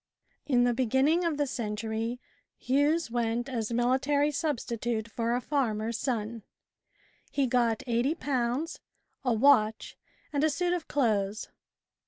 IN 0.47 0.63
the 0.63 0.73
beginning 0.73 1.23
of 1.23 1.37
the 1.37 1.45
century, 1.45 2.19
Hughes 2.57 3.11
went 3.11 3.47
as 3.47 3.71
military 3.71 4.31
substitute 4.31 5.07
for 5.07 5.35
a 5.35 5.41
farmer's 5.41 5.99
son. 5.99 6.41
He 7.29 7.45
got 7.45 7.83
;8o, 7.85 8.79
a 9.23 9.33
watch, 9.33 9.95
and 10.33 10.43
a 10.43 10.49
suit 10.49 10.73
of 10.73 10.87
clothes. 10.87 11.49